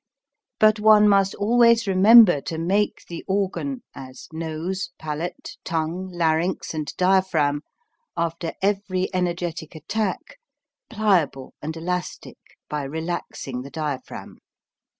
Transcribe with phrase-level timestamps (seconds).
[0.59, 6.91] But one must always remember to make the organ, as nose, palate, tongue, larynx, and
[6.97, 7.61] diaphragm,
[8.17, 10.39] after every energetic attack,
[10.89, 14.39] pliable and elastic by relaxing the diaphragm.